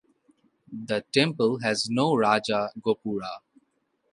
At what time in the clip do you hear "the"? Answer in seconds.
0.73-1.05